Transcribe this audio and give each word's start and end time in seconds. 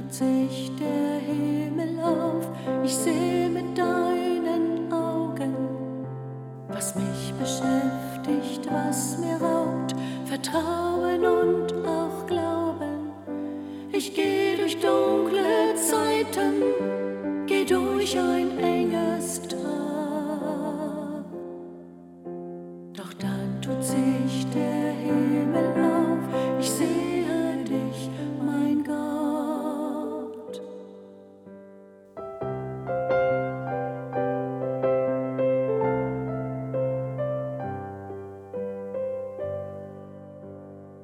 Tut 0.00 0.14
sich 0.14 0.70
der 0.76 1.18
Himmel 1.18 2.00
auf, 2.02 2.48
ich 2.82 2.94
sehe 2.94 3.50
mit 3.50 3.76
deinen 3.76 4.90
Augen, 4.90 5.54
was 6.68 6.94
mich 6.94 7.34
beschäftigt, 7.38 8.66
was 8.70 9.18
mir 9.18 9.36
raubt, 9.36 9.94
Vertrauen 10.24 11.24
und 11.24 11.74
auch 11.86 12.26
Glauben. 12.26 13.10
Ich 13.92 14.14
gehe 14.14 14.56
durch 14.56 14.78
dunkle 14.80 15.74
Zeiten, 15.74 16.62
geh 17.46 17.64
durch 17.64 18.18
ein 18.18 18.58
enges 18.58 18.79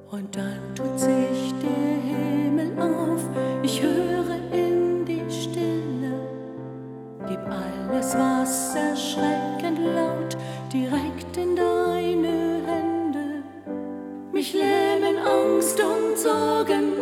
Und 0.09 0.33
dann 0.37 0.73
tut 0.73 0.97
sich 0.97 1.53
der 1.61 2.01
Himmel 2.01 2.71
auf, 2.79 3.21
ich 3.61 3.81
höre 3.81 4.37
in 4.53 5.03
die 5.03 5.21
Stille, 5.29 6.21
gib 7.27 7.39
alles, 7.39 8.15
was 8.15 8.73
erschreckend 8.73 9.79
laut, 9.79 10.37
direkt 10.71 11.35
in 11.35 11.57
deine 11.57 12.61
Hände. 12.65 13.43
Mich 14.31 14.53
lähmen 14.53 15.17
Angst 15.17 15.77
und 15.81 16.17
Sorgen, 16.17 16.93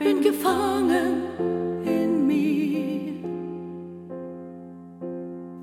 bin 0.00 0.20
gefangen 0.20 1.22
in 1.84 2.26
mir. 2.26 3.22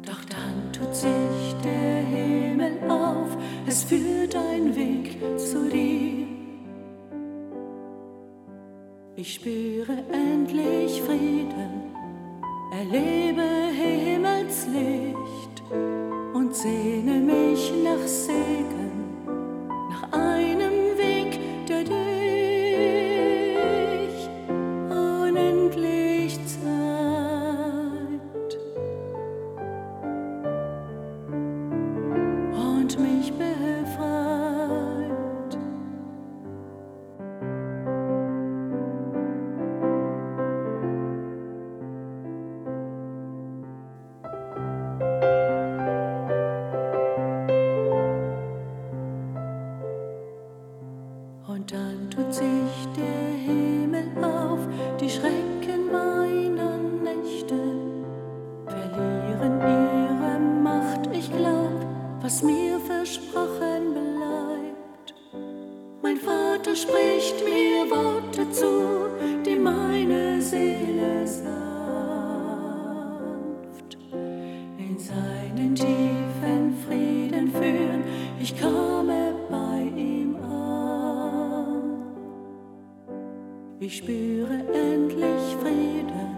Doch 0.03 0.23
dann 0.29 0.71
tut 0.71 0.95
sich 0.95 1.53
der 1.65 2.01
Himmel 2.05 2.77
auf, 2.89 3.35
es 3.67 3.83
führt 3.83 4.37
ein 4.37 4.73
Weg 4.73 5.17
zu 5.37 5.67
dir. 5.67 6.16
Ich 9.19 9.33
spüre 9.33 9.97
endlich 10.13 11.01
Frieden, 11.01 11.91
erlebe 12.71 13.71
Himmelslicht 13.73 15.63
und 16.35 16.55
sehne 16.55 17.19
mich 17.21 17.73
nach 17.83 18.07
Segen, 18.07 18.86
Und 51.57 51.71
dann 51.71 52.07
tut 52.11 52.31
sich 52.31 52.87
der 52.95 53.33
Himmel 53.35 54.05
auf, 54.23 54.59
die 55.01 55.09
Schrecken 55.09 55.91
meiner 55.91 56.77
Nächte 57.03 57.55
verlieren 58.67 59.59
ihre 59.59 60.39
Macht. 60.61 61.09
Ich 61.11 61.31
glaub, 61.35 61.83
was 62.21 62.43
mir 62.43 62.79
versprochen 62.79 63.91
bleibt. 63.91 65.15
Mein 66.03 66.17
Vater 66.17 66.75
spricht 66.75 67.43
mir 67.43 67.89
Worte 67.89 68.51
zu, 68.51 69.07
die 69.43 69.55
meine 69.55 70.39
Seele 70.39 71.25
sanft 71.25 71.57
in 74.77 74.99
seinen 74.99 75.73
tiefen 75.73 76.77
Frieden 76.85 77.51
führen. 77.51 78.03
Ich 78.39 78.53
komme 78.61 79.33
bei 79.49 79.66
Ich 83.89 83.99
spüre 83.99 84.65
endlich 84.73 85.55
Frieden, 85.61 86.35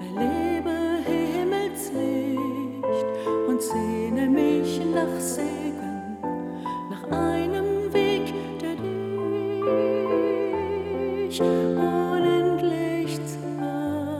erlebe 0.00 0.76
Himmelslicht 1.04 2.38
und 3.48 3.60
sehne 3.60 4.28
mich 4.28 4.80
nach 4.94 5.18
Segen, 5.18 6.16
nach 6.92 7.10
einem 7.10 7.92
Weg, 7.92 8.32
der 8.60 8.76
dich 11.26 11.40
unendlich 11.40 13.18
zeigt 13.26 14.14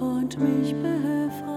und 0.00 0.38
mich 0.40 0.74
befreit. 0.74 1.55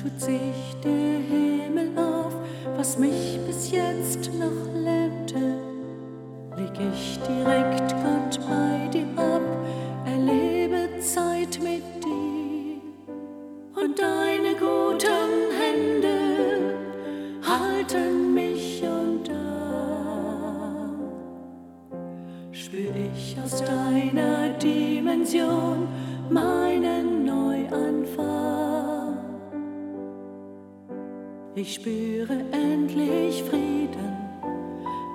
Tut 0.00 0.20
sich 0.20 0.76
der 0.84 1.18
Himmel 1.28 1.90
auf, 1.98 2.32
was 2.76 2.98
mich 2.98 3.38
bis 3.46 3.72
jetzt 3.72 4.30
noch 4.34 4.72
lähmte. 4.74 5.58
Leg 6.56 6.72
ich 6.92 7.18
direkt 7.26 7.90
Gott 7.90 8.38
bei 8.48 8.88
dir 8.92 9.06
ab, 9.16 9.42
erlebe 10.06 11.00
Zeit 11.00 11.58
mit 11.60 11.82
dir. 12.04 12.80
Und 13.74 13.98
deine 13.98 14.54
guten 14.54 15.50
Hände 15.58 16.74
halten 17.42 18.34
mich 18.34 18.82
und 18.84 19.28
da 19.28 19.34
spür 22.52 22.92
ich 22.94 23.36
aus 23.42 23.64
deiner 23.64 24.50
Dimension 24.58 25.88
meinen 26.30 27.24
Neuanfang. 27.24 28.37
Ich 31.60 31.74
spüre 31.74 32.44
endlich 32.52 33.42
Frieden, 33.42 34.16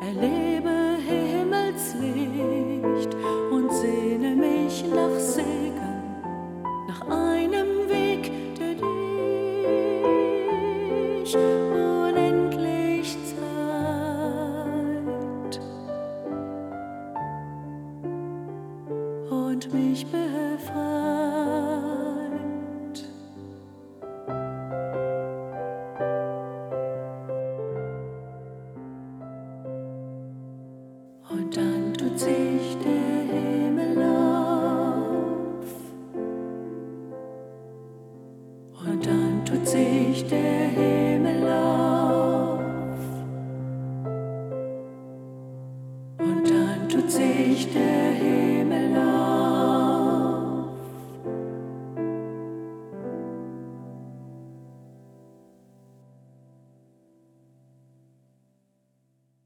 erlebe 0.01 0.97
Himmelslicht 1.07 2.72
eternity. 32.15 32.52